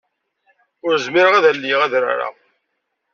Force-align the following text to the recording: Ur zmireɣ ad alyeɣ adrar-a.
Ur 0.85 0.93
zmireɣ 1.05 1.33
ad 1.35 1.45
alyeɣ 1.51 1.81
adrar-a. 1.81 2.29